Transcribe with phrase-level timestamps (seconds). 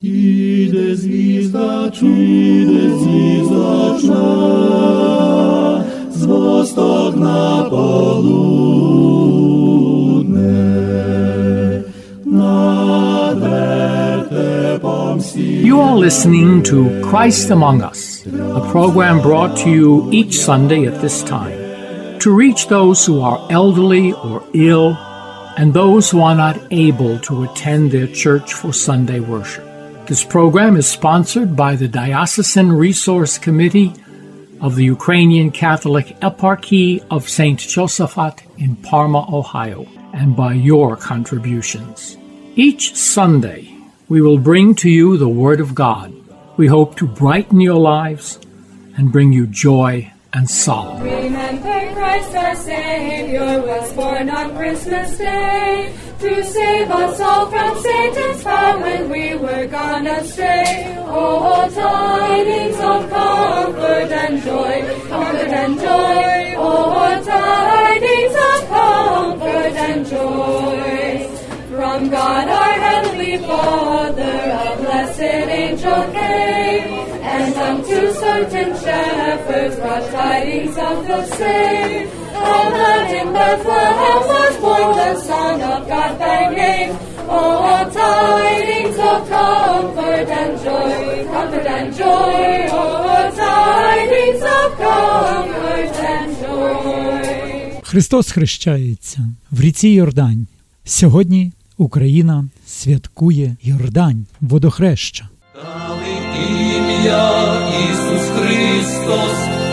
[0.00, 4.26] Ide zvizda čude, zvizdačna,
[6.10, 8.78] z vostok na poludne.
[15.66, 21.00] You are listening to Christ Among Us, a program brought to you each Sunday at
[21.00, 21.58] this time
[22.20, 24.96] to reach those who are elderly or ill
[25.58, 29.67] and those who are not able to attend their church for Sunday worship.
[30.08, 33.92] This program is sponsored by the Diocesan Resource Committee
[34.58, 37.58] of the Ukrainian Catholic Eparchy of St.
[37.58, 42.16] Josaphat in Parma, Ohio, and by your contributions.
[42.56, 43.70] Each Sunday,
[44.08, 46.10] we will bring to you the Word of God.
[46.56, 48.38] We hope to brighten your lives
[48.96, 51.02] and bring you joy and solace.
[51.02, 58.42] Remember Christ our Savior was born on Christmas Day to save us all from Satan's
[58.42, 60.96] power when we were gone astray.
[61.06, 66.54] Oh, tidings of comfort and joy, comfort and joy.
[66.58, 71.38] Oh, tidings of comfort and joy.
[71.70, 80.76] From God our Heavenly Father, a blessed angel came, and unto certain shepherds brought tidings
[80.76, 82.17] of the same.
[82.40, 82.68] Oh.
[87.30, 90.88] Oh, tidings of comfort and joy.
[97.82, 100.46] Христос хрещається в ріці Йордань.
[100.84, 105.28] Сьогодні Україна святкує Йордань, водохреща.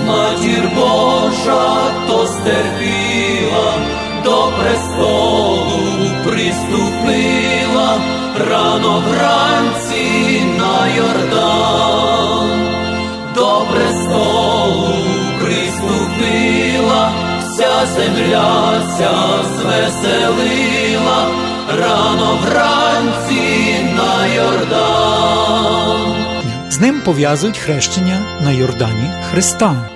[0.08, 3.74] Матір Божа, то стерпіла,
[4.24, 7.98] до престолу приступила,
[8.50, 12.50] рано вранці на Йордан,
[13.36, 14.94] до престолу
[15.42, 21.28] приступила, вся земля ся звеселила,
[21.80, 26.16] рано вранці на Йордан.
[26.70, 29.95] З ним пов'язують хрещення на Йордані Христа.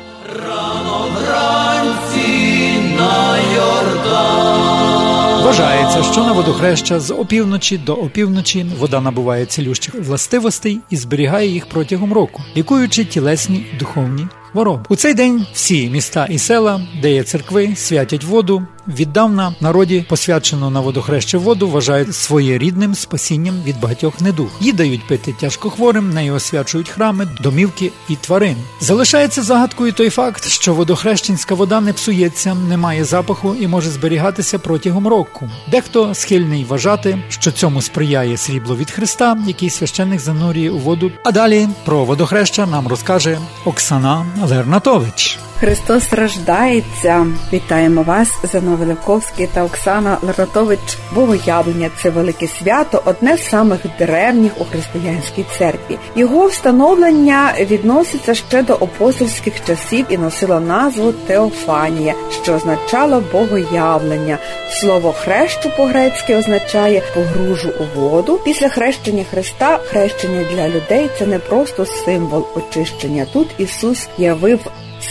[5.44, 11.66] Вважається, що на водохреща з опівночі до опівночі вода набуває цілющих властивостей і зберігає їх
[11.70, 14.84] протягом року, лікуючи тілесні духовні хвороби.
[14.90, 18.64] У цей день всі міста і села, де є церкви, святять воду.
[18.90, 24.48] Віддавна народі посвячену на водохреще воду вважають своєрідним спасінням від багатьох недуг.
[24.60, 28.56] Її дають пити тяжкохворим, нею освячують храми, домівки і тварин.
[28.82, 34.60] Залишається загадкою той факт, що водохрещенська вода не псується, не має запаху і може зберігатися
[34.60, 35.50] протягом року.
[35.72, 41.12] Дехто схильний вважати, що цьому сприяє срібло від Христа, який священник занурює у воду.
[41.24, 45.40] А далі про водохреща нам розкаже Оксана Лернатович.
[45.60, 47.28] Христос рождається.
[47.54, 50.98] Вітаємо вас, Зино Великовський та Оксана Лератович.
[51.16, 55.98] Богоявлення це велике свято, одне з самих древніх у християнській церкві.
[56.16, 64.38] Його встановлення відноситься ще до апостольських часів і носило назву Теофанія, що означало богоявлення.
[64.70, 68.40] Слово хрещу по-грецьки означає погружу у воду.
[68.46, 73.26] Після хрещення Христа хрещення для людей це не просто символ очищення.
[73.34, 74.60] Тут Ісус явив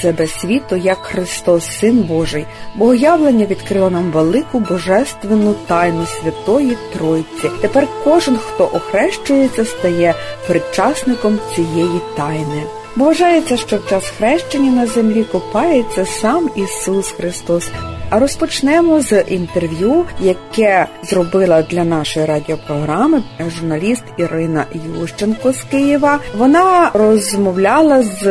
[0.03, 7.51] себе світу як Христос, Син Божий, богоявлення відкрило нам велику божественну тайну Святої Тройці.
[7.61, 10.15] Тепер кожен, хто охрещується, стає
[10.47, 12.63] причасником цієї тайни.
[12.97, 17.71] Бо вважається, що в час хрещення на землі купається сам Ісус Христос.
[18.11, 23.23] А розпочнемо з інтерв'ю, яке зробила для нашої радіопрограми
[23.57, 24.67] журналіст Ірина
[25.01, 26.19] Ющенко з Києва.
[26.37, 28.25] Вона розмовляла з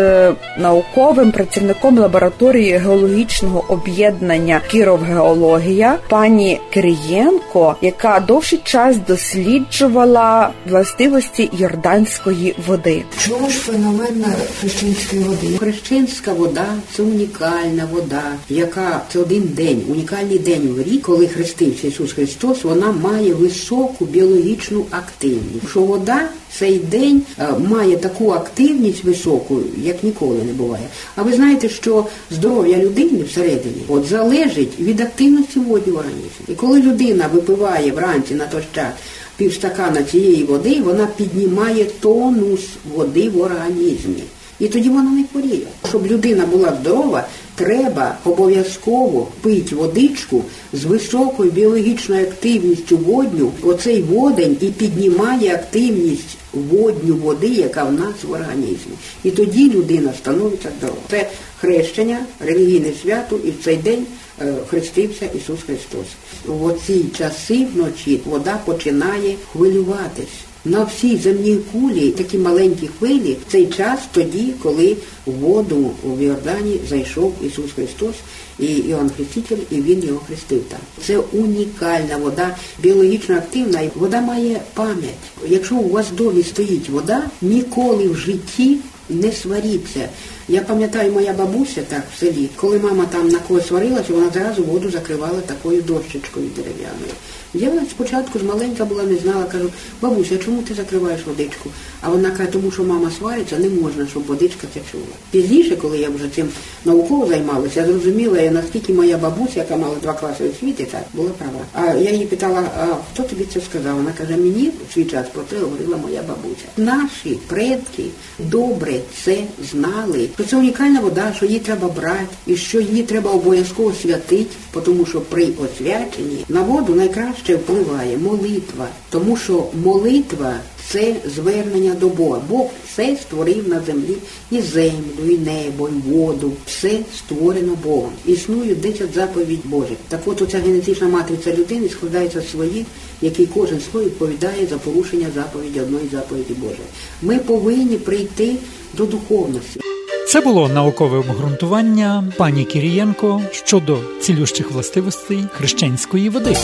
[0.59, 13.03] науковим працівником лабораторії геологічного об'єднання Кіровгеологія пані Кирієнко, яка довший час досліджувала властивості йорданської води.
[13.17, 14.25] Чому ж феномен
[14.59, 15.57] хрещенської води?
[15.57, 21.87] Хрещенська вода це унікальна вода, яка це один день, унікальний день в рік, коли хрестився
[21.87, 25.69] Ісус Христос, вона має високу біологічну активність.
[25.69, 30.87] Що вода цей день е, має таку активність високу, як ніколи не буває.
[31.15, 36.45] А ви знаєте, що здоров'я людини всередині от залежить від активності воді в організмі.
[36.47, 38.93] І коли людина випиває вранці на той час
[39.37, 42.61] півстакана цієї води, вона піднімає тонус
[42.95, 44.23] води в організмі.
[44.59, 45.67] І тоді вона не хворіє.
[45.89, 47.27] Щоб людина була здорова,
[47.57, 50.43] треба обов'язково пити водичку
[50.73, 53.51] з високою біологічною активністю водню.
[53.63, 58.93] Оцей водень і піднімає активність водню води, яка в нас в організмі.
[59.23, 60.99] І тоді людина становиться здорова.
[61.09, 64.05] Це хрещення, релігійне свято, і в цей день
[64.41, 66.07] е, хрестився Ісус Христос.
[66.45, 70.46] В оці часи вночі вода починає хвилюватись.
[70.65, 76.79] На всій земній кулі такі маленькі хвилі цей час тоді, коли в воду в Йордані
[76.89, 78.15] зайшов Ісус Христос
[78.59, 80.79] і Іоанн Хреститель, і Він його хрестив там.
[81.05, 85.13] Це унікальна вода, біологічно активна, і вода має пам'ять.
[85.47, 88.77] Якщо у вас домі стоїть вода, ніколи в житті
[89.09, 90.09] не сваріться.
[90.47, 94.63] Я пам'ятаю, моя бабуся так в селі, коли мама там на когось сварилася, вона зразу
[94.63, 97.11] воду закривала такою дощечкою дерев'яною.
[97.59, 99.69] Я спочатку ж маленька була, не знала, кажу,
[100.01, 101.69] бабуся, чому ти закриваєш водичку?
[102.01, 105.03] А вона каже, тому що мама свариться, не можна, щоб водичка це чула.
[105.31, 106.49] Пізніше, коли я вже цим
[106.85, 111.29] науково займалася, я зрозуміла, я, наскільки моя бабуся, яка мала два класи освіти, так була
[111.29, 111.59] права.
[111.73, 113.95] А я її питала, а хто тобі це сказав?
[113.95, 116.65] Вона каже, мені в свій час про це говорила моя бабуся.
[116.77, 118.03] Наші предки
[118.39, 118.93] добре
[119.23, 119.37] це
[119.71, 120.29] знали.
[120.35, 124.55] Що це унікальна вода, що її треба брати, і що її треба обов'язково святити,
[124.85, 130.53] тому що при освяченні на воду найкраще впливає молитва, тому що молитва
[130.89, 132.41] це звернення до Бога.
[132.49, 134.17] Бог все створив на землі
[134.51, 136.51] і землю, і небо, і воду.
[136.65, 138.11] Все створено Богом.
[138.25, 139.97] Існують 10 заповідь Божих.
[140.07, 142.85] Так от оця генетична матриця людини складається з своїх,
[143.21, 146.87] який кожен свій відповідає за порушення заповіді одної заповіді Божої.
[147.21, 148.55] Ми повинні прийти
[148.93, 149.79] до духовності.
[150.27, 156.55] Це було наукове обґрунтування пані Кірієнко щодо цілющих властивостей хрещенської води.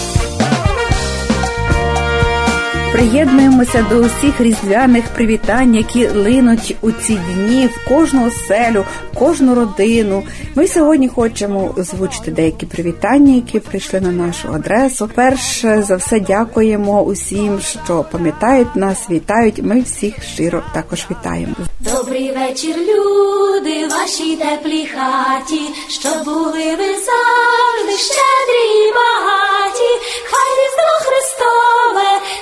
[2.94, 9.56] Приєднуємося до усіх різдвяних привітань, які линуть у ці дні в кожну оселю, в кожну
[9.56, 10.24] родину.
[10.56, 15.10] Ми сьогодні хочемо озвучити деякі привітання, які прийшли на нашу адресу.
[15.16, 19.64] Перш за все дякуємо усім, що пам'ятають нас, вітають.
[19.64, 21.56] Ми всіх щиро також вітаємо.
[21.80, 29.92] Добрий вечір, люди, вашій теплій хаті, щоб були ви завжди щедрі і багаті,
[30.30, 31.74] хай різдво Христове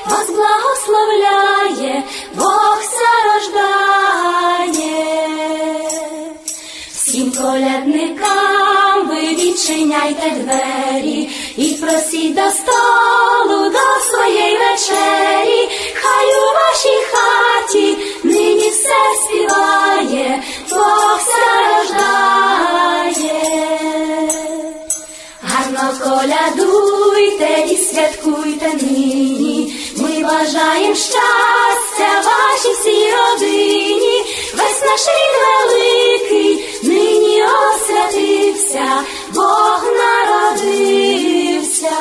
[0.09, 2.03] вас благословляє,
[2.35, 3.71] Бог ся рождає.
[6.93, 17.01] Всім колядникам ви відчиняйте двері і просіть до столу до своєї вечері, хай у вашій
[17.11, 22.11] хаті нині все співає, Бог ся рождає.
[25.41, 29.50] Гарно колядуйте і святкуйте нині.
[30.31, 34.25] Бажаєм щастя вашій всій родині.
[34.53, 36.51] Весь наш рід великий
[36.83, 38.85] нині освятився,
[39.33, 41.91] Бог народився.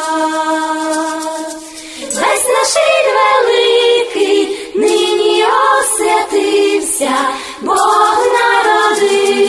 [2.00, 4.40] Весь наш рід великий
[4.76, 5.44] нині
[5.80, 7.14] освятився,
[7.60, 9.40] Бог народився.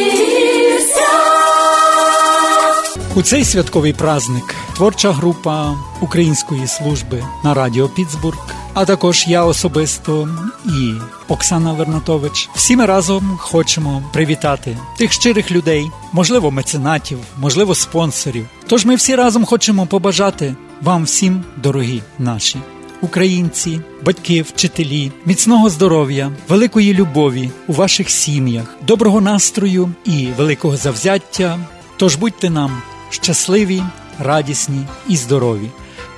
[3.15, 8.37] У цей святковий праздник творча група української служби на радіо Піцбург,
[8.73, 10.29] а також я особисто
[10.65, 10.94] і
[11.27, 12.50] Оксана Вернатович.
[12.56, 18.47] Всі ми разом хочемо привітати тих щирих людей, можливо, меценатів, можливо, спонсорів.
[18.68, 22.57] Тож ми всі разом хочемо побажати вам всім, дорогі наші.
[23.01, 31.60] Українці, батьки, вчителі, міцного здоров'я, великої любові у ваших сім'ях, доброго настрою і великого завзяття.
[31.98, 33.84] Тож будьте нам щасливі,
[34.19, 35.69] радісні і здорові.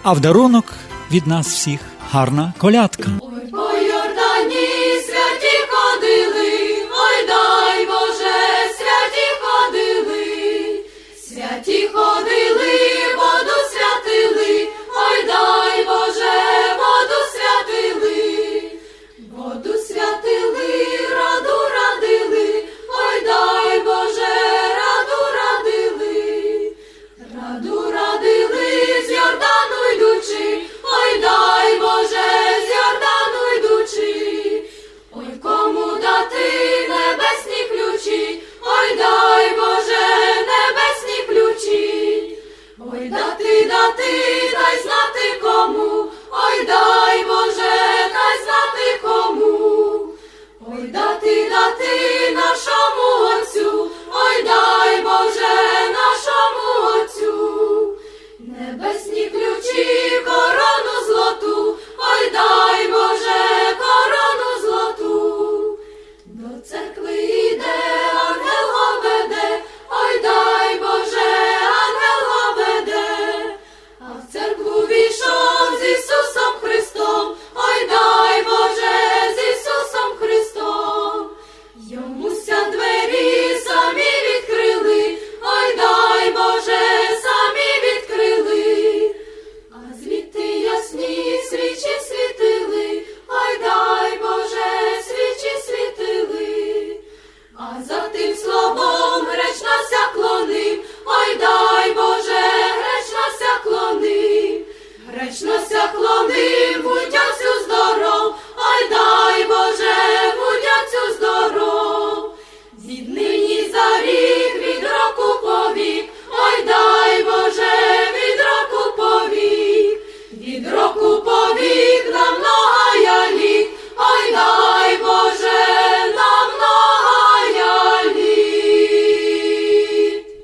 [0.03, 0.73] А в дарунок
[1.11, 1.79] від нас всіх
[2.13, 3.32] гарна колядка.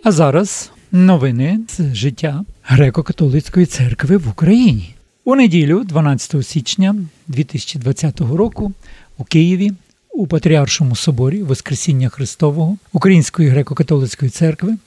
[0.10, 4.96] А зараз новини з життя греко-католицької церкви в Україні.
[5.26, 6.96] У неділю, 12 січня
[7.28, 8.74] 2020 року,
[9.18, 9.72] у Києві
[10.14, 14.78] у Патріаршому соборі Воскресіння Христового Української греко-католицької церкви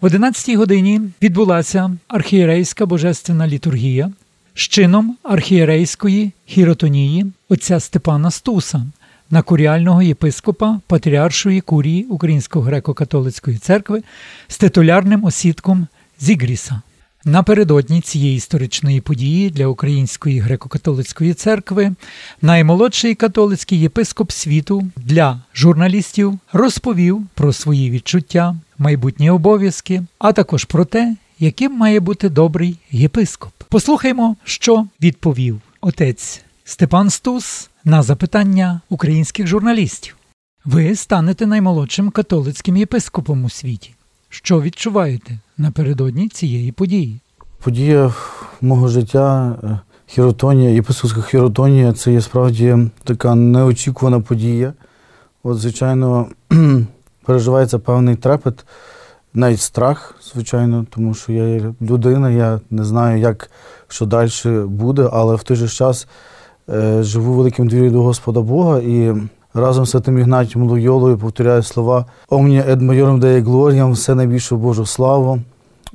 [0.00, 4.12] в 11 годині відбулася архієрейська божественна літургія
[4.54, 8.86] з чином архієрейської хіротонії отця Степана Стуса
[9.30, 14.02] на куріального єпископа Патріаршої курії Української греко-католицької церкви
[14.48, 15.86] з титулярним осідком
[16.20, 16.80] Зігріса.
[17.24, 21.94] Напередодні цієї історичної події для Української греко-католицької церкви
[22.42, 30.84] наймолодший католицький єпископ світу для журналістів розповів про свої відчуття, майбутні обов'язки, а також про
[30.84, 33.52] те, яким має бути добрий єпископ.
[33.68, 40.16] Послухаймо, що відповів отець Степан Стус на запитання українських журналістів.
[40.64, 43.94] Ви станете наймолодшим католицьким єпископом у світі.
[44.28, 47.20] Що відчуваєте напередодні цієї події?
[47.62, 48.14] Подія
[48.60, 54.72] мого життя, е, хіротонія, єпископська хіротонія це є справді така неочікувана подія.
[55.42, 56.28] От, звичайно,
[57.24, 58.64] переживається певний трепет,
[59.34, 63.50] навіть страх, звичайно, тому що я людина, я не знаю, як
[63.88, 64.30] що далі
[64.64, 66.06] буде, але в той же час
[67.00, 69.14] живу великим довір'ю до Господа Бога і
[69.54, 74.86] разом з святим Ігнатієм Лойолою повторяю слова Омні ед майором дає глоріям, все найбільшу Божу
[74.86, 75.40] славу.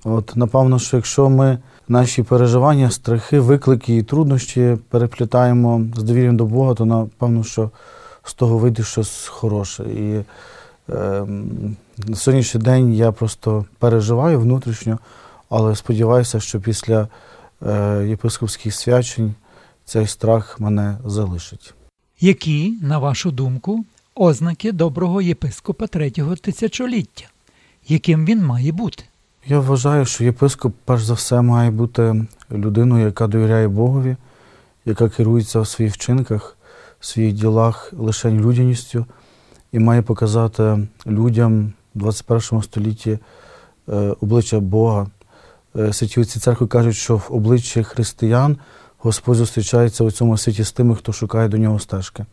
[0.04, 6.46] От, напевно, що якщо ми наші переживання, страхи, виклики і труднощі переплітаємо з довір'ям до
[6.46, 7.70] Бога, то напевно, що
[8.24, 9.84] з того вийде щось хороше.
[9.84, 10.24] І е,
[12.08, 15.00] на сьогоднішній день я просто переживаю внутрішньо,
[15.50, 17.08] але сподіваюся, що після
[17.68, 19.34] е, єпископських свячень
[19.86, 21.74] цей страх мене залишить.
[22.20, 23.86] Які, на вашу думку,
[24.16, 27.26] ознаки доброго єпископа третього тисячоліття?
[27.88, 29.04] Яким він має бути?
[29.48, 34.16] Я вважаю, що єпископ, перш за все, має бути людиною, яка довіряє Богові,
[34.86, 36.58] яка керується в своїх вчинках,
[37.00, 39.06] в своїх ділах лише людяністю
[39.72, 43.20] і має показати людям в 21 столітті
[43.90, 45.08] е, обличчя Бога.
[45.76, 48.58] Е, Святі отці церкви кажуть, що в обличчі християн
[49.04, 52.26] Господь зустрічається у цьому світі з тими, хто шукає до нього стежки.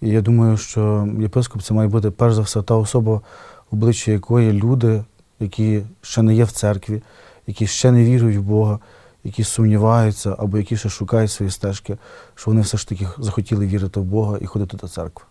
[0.00, 3.20] І я думаю, що єпископ це має бути перш за все та особа,
[3.70, 5.04] обличчя якої люди,
[5.40, 7.02] які ще не є в церкві,
[7.46, 8.78] які ще не вірують в Бога,
[9.24, 11.96] які сумніваються або які ще шукають свої стежки,
[12.34, 15.26] що вони все ж таки захотіли вірити в Бога і ходити до церкви.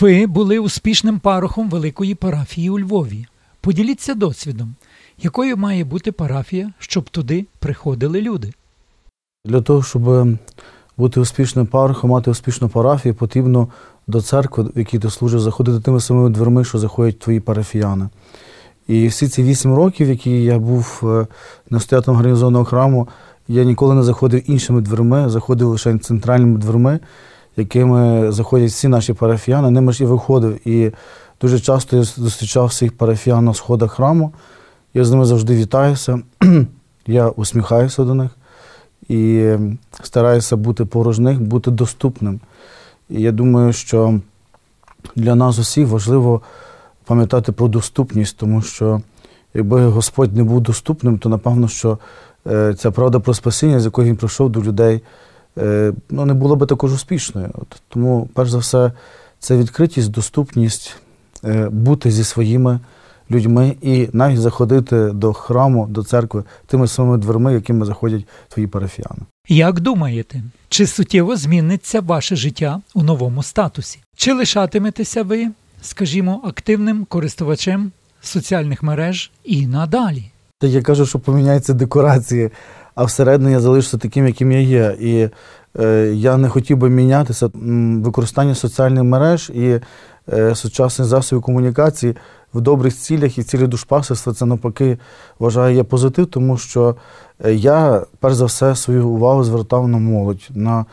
[0.00, 3.26] Ви були успішним парохом великої парафії у Львові.
[3.60, 4.74] Поділіться досвідом,
[5.18, 8.52] якою має бути парафія, щоб туди приходили люди.
[9.46, 10.28] Для того, щоб
[10.96, 13.68] бути успішним парохом, мати успішну парафію, потрібно
[14.06, 18.08] до церкви, в якій ти служиш, заходити тими самими дверми, що заходять твої парафіяни.
[18.88, 21.26] І всі ці вісім років, які я був е,
[21.70, 23.08] настоятелем гарнізонного храму,
[23.48, 27.00] я ніколи не заходив іншими дверми, заходив лише центральними дверми,
[27.56, 30.68] якими заходять всі наші парафіяни, ними ж і виходив.
[30.68, 30.92] І
[31.40, 34.32] дуже часто я зустрічав своїх парафіян на сходах храму.
[34.94, 36.20] Я з ними завжди вітаюся,
[37.06, 38.30] я усміхаюся до них
[39.08, 39.52] і
[40.02, 42.40] стараюся бути поруч них, бути доступним.
[43.10, 44.20] І я думаю, що
[45.16, 46.40] для нас усіх важливо
[47.04, 49.00] пам'ятати про доступність, тому що
[49.54, 51.98] якби Господь не був доступним, то напевно, що
[52.46, 55.02] е, ця правда про спасіння, з якою він прийшов до людей,
[55.58, 57.50] е, ну, не була би також успішною.
[57.54, 58.92] От, Тому, перш за все,
[59.38, 60.96] це відкритість, доступність,
[61.44, 62.80] е, бути зі своїми
[63.30, 69.20] людьми і навіть заходити до храму, до церкви тими самими дверми, якими заходять твої парафіяни.
[69.48, 73.98] Як думаєте, чи суттєво зміниться ваше життя у новому статусі?
[74.16, 75.48] Чи лишатиметеся ви,
[75.82, 80.30] скажімо, активним користувачем соціальних мереж і надалі?
[80.58, 82.50] Та я кажу, що поміняються декорації,
[82.94, 84.96] а всередині я залишуся таким, яким я є.
[85.00, 85.28] І
[85.80, 87.50] е, я не хотів би мінятися.
[88.02, 89.80] Використання соціальних мереж і
[90.32, 92.16] е, сучасних засобів комунікації
[92.54, 94.98] в добрих цілях і цілі душпасерства це навпаки
[95.38, 96.96] вважаю я позитив, тому що
[97.44, 100.84] е, я перш за все свою увагу звертав на молодь, на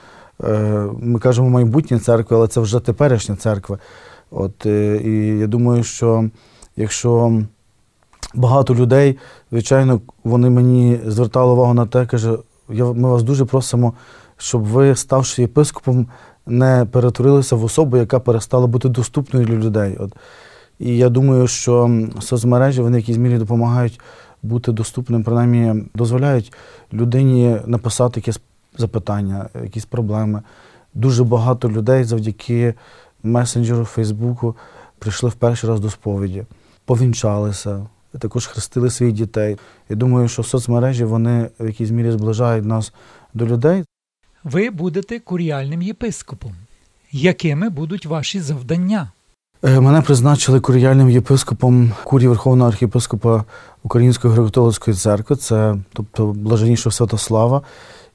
[0.43, 3.77] е, ми кажемо майбутнє церкви, але це вже теперішня церква.
[4.31, 6.29] От е, і я думаю, що
[6.75, 7.41] якщо
[8.33, 9.17] багато людей,
[9.51, 12.37] звичайно, вони мені звертали увагу на те, каже,
[12.69, 13.93] ми вас дуже просимо,
[14.37, 16.07] щоб ви, ставши єпископом,
[16.45, 19.97] не перетворилися в особу, яка перестала бути доступною для людей.
[19.99, 20.15] От.
[20.83, 23.99] І я думаю, що соцмережі вони в якійсь мірі допомагають
[24.41, 26.53] бути доступним, принаймні дозволяють
[26.93, 28.39] людині написати якесь
[28.77, 30.41] запитання, якісь проблеми.
[30.93, 32.73] Дуже багато людей завдяки
[33.23, 34.55] месенджеру, Фейсбуку
[34.99, 36.45] прийшли в перший раз до сповіді,
[36.85, 37.85] повінчалися,
[38.19, 39.57] також хрестили своїх дітей.
[39.89, 42.93] Я думаю, що соцмережі вони в якійсь мірі зближають нас
[43.33, 43.83] до людей.
[44.43, 46.55] Ви будете куріальним єпископом.
[47.11, 49.11] Якими будуть ваші завдання?
[49.65, 53.43] Е, Мене призначили куріальним єпископом курії Верховного архієпископа
[53.83, 57.61] Української греко-католицької церкви, це тобто блаженнішого Святослава.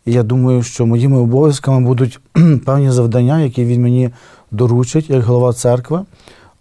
[0.06, 2.20] І я думаю, що моїми обов'язками будуть
[2.66, 4.10] певні завдання, які він мені
[4.50, 6.00] доручить як голова церкви.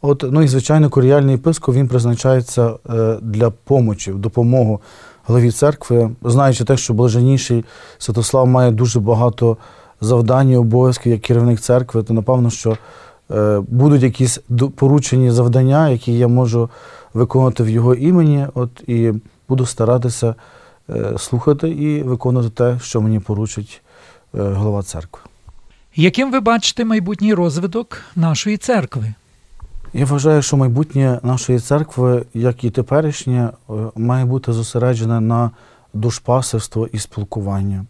[0.01, 4.81] От, ну і звичайно, куріальний єпископ він призначається е, для помочі, допомогу
[5.25, 7.65] голові церкви, знаючи те, що блаженніший
[7.97, 9.57] Святослав має дуже багато
[10.01, 12.77] завдань і обов'язків як керівник церкви, то напевно, що
[13.67, 14.39] будуть якісь
[14.75, 16.69] поручені завдання, які я можу
[17.13, 18.47] виконувати в його імені.
[18.53, 19.13] От і
[19.49, 20.35] буду старатися
[20.89, 23.81] е, слухати і виконувати те, що мені поручить
[24.35, 25.21] е, голова церкви.
[25.95, 29.13] Яким ви бачите майбутній розвиток нашої церкви?
[29.93, 35.51] Я вважаю, що майбутнє нашої церкви, як і теперішнє, е, має бути зосереджене на
[35.93, 37.85] душпасерство і спілкування.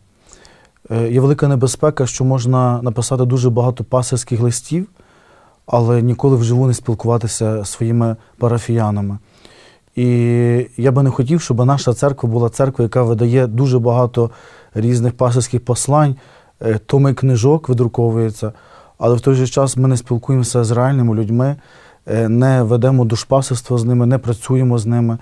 [0.92, 4.88] Е, Є велика небезпека, що можна написати дуже багато пасерських листів,
[5.68, 9.18] але ніколи вживу не спілкуватися зі своїми парафіянами.
[9.96, 10.06] І
[10.78, 14.32] я би не хотів, щоб наша церква була церква, яка видає дуже багато
[14.74, 16.16] різних пасторських послань,
[16.62, 18.54] е, томи книжок видруковується,
[18.98, 21.56] але в той же час ми не спілкуємося з реальними людьми,
[22.08, 25.18] е, не ведемо душпасерство з ними, не працюємо з ними.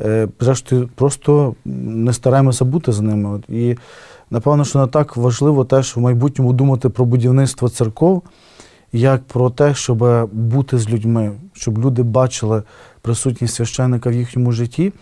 [0.00, 3.40] Е, Зрештою, просто не стараємося бути з ними.
[3.48, 3.76] І
[4.30, 8.22] напевно, що не так важливо теж в майбутньому думати про будівництво церков,
[8.92, 12.62] як про те, щоб бути з людьми, щоб люди бачили
[13.02, 14.92] присутність священника в їхньому житті,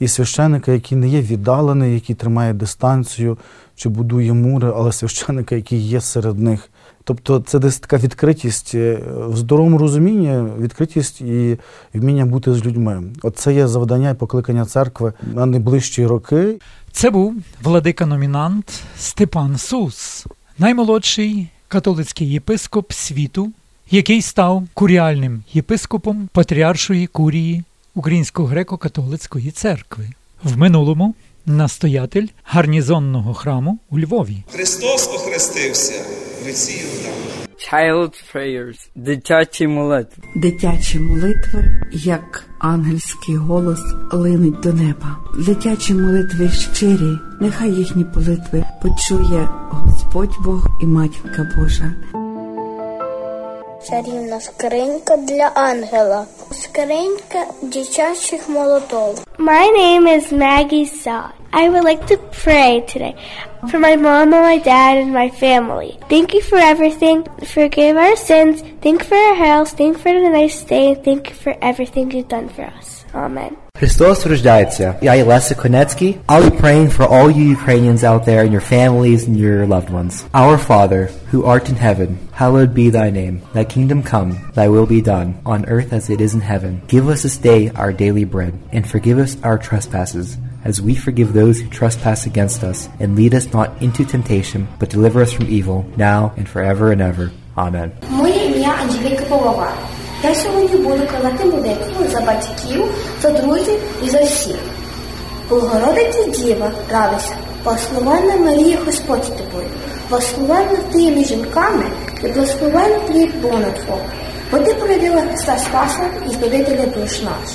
[0.00, 3.38] і священика, який не є віддалений, який тримає дистанцію
[3.76, 6.70] чи будує мури, але священика, який є серед них.
[7.04, 11.58] Тобто це десь така відкритість е, в здоровому розумінні, відкритість і
[11.94, 13.02] вміння бути з людьми.
[13.22, 16.58] Оце є завдання і покликання церкви на найближчі роки.
[16.92, 20.26] Це був владика-номінант Степан Сус,
[20.58, 23.52] наймолодший католицький єпископ світу,
[23.90, 30.08] який став куріальним єпископом Патріаршої курії Української греко-католицької церкви.
[30.42, 31.14] В минулому
[31.46, 34.44] настоятель гарнізонного храму у Львові.
[34.52, 36.04] Христос охрестився
[36.42, 36.82] в ріці
[37.58, 40.24] Child's prayers, дитячі молитви.
[40.36, 43.80] Дитячі молитви, як ангельський голос,
[44.12, 45.16] линуть до неба.
[45.46, 51.92] Дитячі молитви щирі, нехай їхні молитви почує Господь Бог і Матінка Божа.
[53.88, 56.26] Чарівна скринька для ангела.
[56.52, 59.24] Скринька дитячих молотов.
[59.38, 61.30] My name is Maggie Saad.
[61.52, 63.14] I would like to pray today
[63.69, 65.99] for my mom and my dad and my family.
[66.09, 67.25] Thank you for everything.
[67.45, 68.61] Forgive our sins.
[68.81, 69.71] Thank you for our health.
[69.71, 70.93] Thank you for the nice day.
[70.93, 73.05] And thank you for everything you've done for us.
[73.13, 73.55] Amen.
[73.79, 74.95] Христос рождається.
[75.01, 76.17] Я Леся Konetsky.
[76.27, 79.89] I'll be praying for all you Ukrainians out there and your families and your loved
[79.89, 80.25] ones.
[80.33, 83.35] Our Father, who art in heaven, hallowed be thy name.
[83.53, 86.81] Thy kingdom come, thy will be done, on earth as it is in heaven.
[86.93, 91.32] Give us this day our daily bread, and forgive us our trespasses, as we forgive
[91.32, 92.88] those who trespass against us.
[93.00, 97.00] And lead us not into temptation, but deliver us from evil, now and forever and
[97.00, 97.30] ever.
[97.56, 97.92] Amen.
[98.10, 99.72] Моє ім'я Анжеліка Полова.
[100.24, 102.84] Я сьогодні буду казати молитву за батьків,
[103.22, 104.56] за друзів і за всіх.
[105.50, 109.66] Богородиця Діва, радуйся, благословенна Марія Господь з тобою,
[110.10, 111.84] благословенна ти між жінками
[112.24, 114.00] і благословенний плід Бона Твого.
[114.50, 117.50] Бо ти породила Христа Спаса і Збавителя душ наш.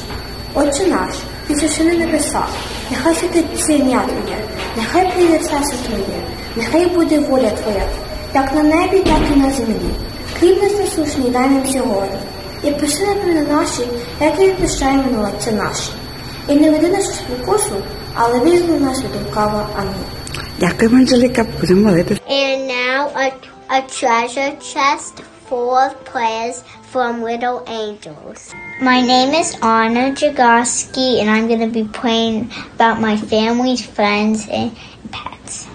[0.54, 1.16] Отче наш,
[1.56, 2.50] ти що на небесах,
[2.92, 4.38] нехай святиться ім'я Твоє,
[4.78, 6.22] нехай прийде царство Твоє,
[6.56, 7.84] нехай буде воля Твоя,
[8.34, 9.90] як на небі, так і на землі.
[10.40, 12.20] Хліб нас насущний дай нам сьогодні.
[12.64, 13.82] І пиши на наші,
[14.22, 15.90] як і відпущаємо на отці наші.
[16.48, 17.76] І не веди нас у спокусу,
[18.14, 19.68] але визволи нас від лукава.
[19.80, 19.94] Амінь.
[20.60, 22.22] Дякую, Анжеліка, будемо молитися.
[22.30, 23.32] And now a,
[23.70, 25.14] a treasure chest
[25.50, 26.58] full of prayers
[26.90, 28.52] from little angels.
[28.82, 34.48] My name is Anna Jagoski, and I'm going to be praying about my family, friends,
[34.50, 34.76] and
[35.12, 35.68] pets.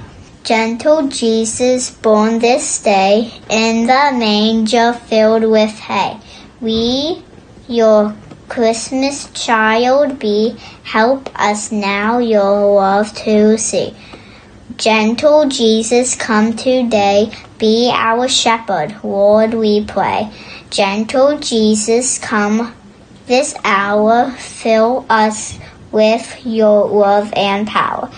[0.42, 6.18] Gentle Jesus, born this day in the manger filled with hay.
[6.60, 7.22] We,
[7.68, 8.16] your
[8.48, 10.56] Christmas child, be.
[10.82, 13.94] Help us now your love to see.
[14.76, 20.32] Gentle Jesus, come today, be our shepherd, Lord, we pray.
[20.68, 22.74] Gentle Jesus, come
[23.26, 25.58] this hour, fill us
[25.92, 28.10] with your love and power.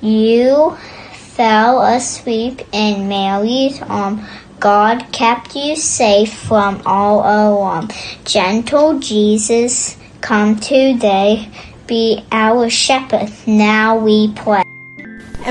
[0.00, 0.76] You
[1.12, 4.24] fell asleep in Mary's arm.
[4.60, 7.88] God kept you safe from all alarm.
[8.24, 11.50] Gentle Jesus, come today,
[11.88, 13.32] be our shepherd.
[13.48, 14.62] Now we pray.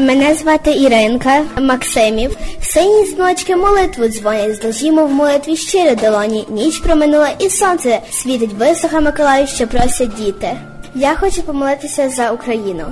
[0.01, 2.37] Мене звати Іринка Максимів.
[2.61, 6.45] Сині зночки молитву дзвонять, зложімо в молитві щиро долоні.
[6.49, 10.57] Ніч проминула і сонце світить висоха Миколаю, що просять діти.
[10.95, 12.85] Я хочу помолитися за Україну.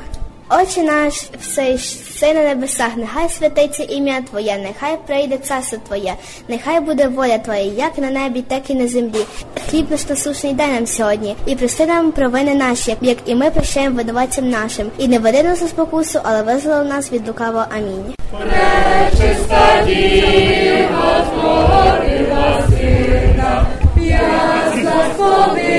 [0.51, 6.13] Отче наш, все си на небесах, нехай святиться ім'я Твоє, нехай прийде царство Твоє,
[6.47, 9.25] нехай буде воля Твоя, як на небі, так і на землі.
[9.69, 13.95] Хліб наш насушний дай нам сьогодні, і прости нам провини наші, як і ми прощаємо
[13.95, 14.91] винуватцям нашим.
[14.97, 17.65] І не веди нас у спокусу, але визволи нас від лукавого.
[17.77, 18.15] Амінь.
[18.31, 23.65] Пречиста діва творила сина,
[23.97, 25.70] ясна сповити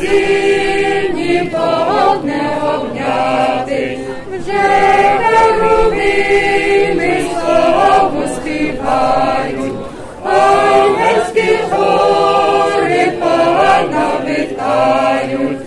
[0.00, 3.98] очим погодне говняти,
[4.32, 4.62] вже
[5.22, 9.74] Херувими слово співають,
[10.24, 15.58] ангельські хори пана вітають,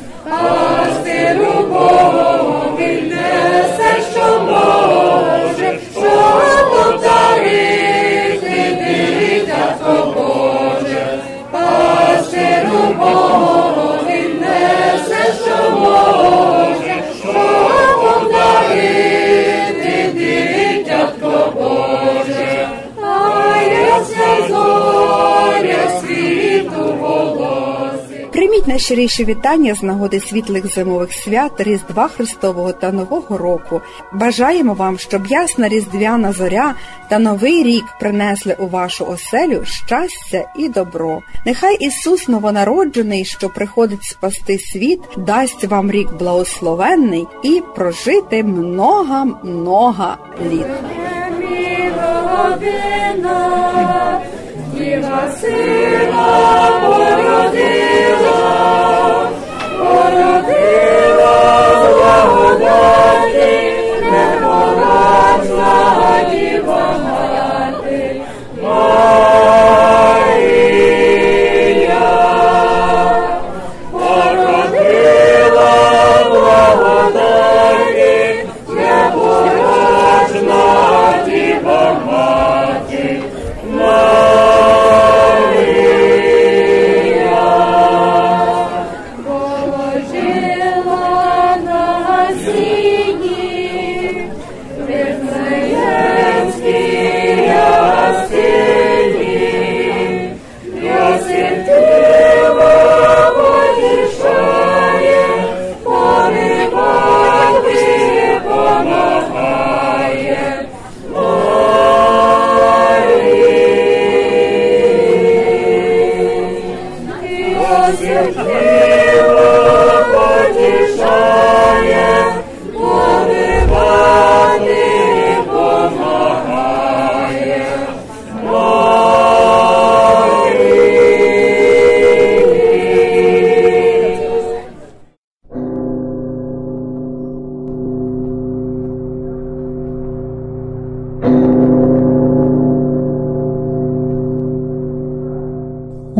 [28.84, 33.82] найщиріші вітання з нагоди світлих зимових свят, Різдва Христового та Нового року.
[34.13, 36.76] Бажаємо вам, щоб ясна різдвяна зоря
[37.10, 41.22] та новий рік принесли у вашу оселю щастя і добро.
[41.46, 50.15] Нехай Ісус новонароджений, що приходить спасти світ, дасть вам рік благословенний і прожити много-много
[50.52, 50.67] літ.
[54.78, 55.32] Діва
[101.24, 101.83] Joseph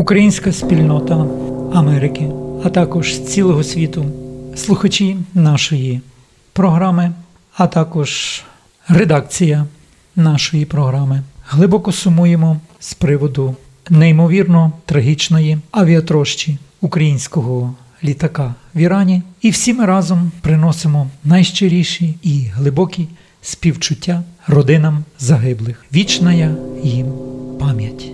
[0.04, 1.26] Українська спільнота
[1.74, 2.30] Америки,
[2.64, 4.06] а також цілого світу,
[4.56, 6.00] слухачі нашої
[6.52, 7.12] програми,
[7.56, 8.42] а також
[8.88, 9.66] редакція
[10.16, 11.22] нашої програми.
[11.48, 13.56] Глибоко сумуємо з приводу
[13.90, 23.08] неймовірно трагічної авіатрощі українського літака в Ірані, і всі ми разом приносимо найщиріші і глибокі
[23.42, 25.84] співчуття родинам загиблих.
[25.92, 27.06] Вічна їм
[27.60, 28.13] пам'ять.